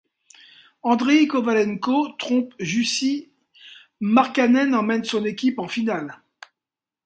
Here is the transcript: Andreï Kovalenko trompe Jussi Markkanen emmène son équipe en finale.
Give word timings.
Andreï 0.81 1.27
Kovalenko 1.27 2.13
trompe 2.17 2.55
Jussi 2.59 3.29
Markkanen 3.99 4.73
emmène 4.73 5.03
son 5.03 5.23
équipe 5.25 5.59
en 5.59 5.67
finale. 5.67 6.23